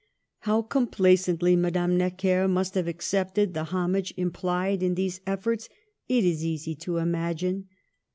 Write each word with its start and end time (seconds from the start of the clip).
How 0.39 0.63
compla 0.63 1.13
cently 1.13 1.55
Madame 1.55 1.95
Necker 1.95 2.47
must 2.47 2.73
have 2.73 2.87
accepted 2.87 3.53
the 3.53 3.65
homage 3.65 4.15
implied 4.17 4.81
in 4.81 4.95
these 4.95 5.21
efforts, 5.27 5.69
it 6.09 6.25
is 6.25 6.43
easy 6.43 6.73
to 6.77 6.97
imagine. 6.97 7.67